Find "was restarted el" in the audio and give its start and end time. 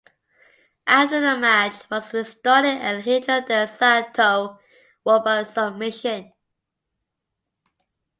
1.91-3.03